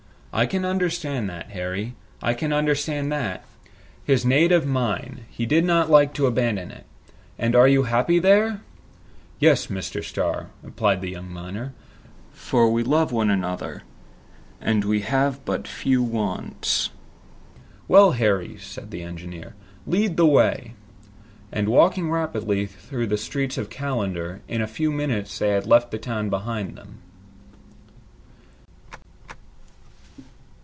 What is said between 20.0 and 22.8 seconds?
the way." And walking rapidly